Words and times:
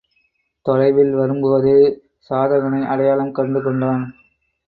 தொலைவில் 0.65 1.11
வரும்போதே 1.13 1.75
சாதகனை 2.29 2.81
அடையாளம் 2.85 3.31
கண்டு 3.31 3.61
கொண்டான். 3.61 4.03